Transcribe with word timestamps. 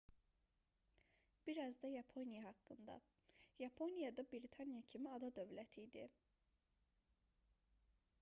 bir 1.49 1.57
az 1.65 1.75
da 1.81 1.89
yaponiya 1.95 2.39
haqqında 2.45 2.95
yaponiya 3.63 4.09
da 4.21 4.25
britaniya 4.31 4.81
kimi 4.95 5.13
ada 5.19 5.31
dövləti 5.41 5.85
idi 5.85 6.07